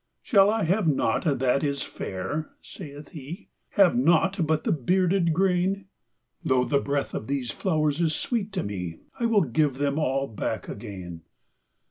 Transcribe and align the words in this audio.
"Shall 0.23 0.49
I 0.49 0.63
have 0.63 0.87
naught 0.87 1.25
that 1.25 1.63
is 1.63 1.83
fair?" 1.83 2.49
saith 2.59 3.09
he;"Have 3.09 3.95
naught 3.95 4.47
but 4.47 4.63
the 4.63 4.71
bearded 4.71 5.31
grain? 5.31 5.89
Though 6.43 6.63
the 6.65 6.79
breath 6.81 7.13
of 7.13 7.27
these 7.27 7.51
flowers 7.51 8.01
is 8.01 8.15
sweet 8.15 8.51
to 8.53 8.63
me,I 8.63 9.27
will 9.27 9.43
give 9.43 9.77
them 9.77 9.99
all 9.99 10.25
back 10.27 10.67
again." 10.67 11.21